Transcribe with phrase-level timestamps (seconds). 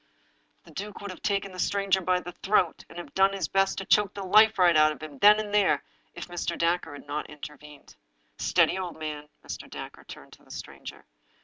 [0.63, 3.77] The duke would have taken the stranger by the throat, and have done his best
[3.77, 5.83] to choke the life right out of him then and there,
[6.15, 6.57] if Mr.
[6.57, 7.95] Dacre had not intervened."
[8.39, 9.69] Steady, old man I" Mr.
[9.69, 11.05] Dacre turned to the stranger.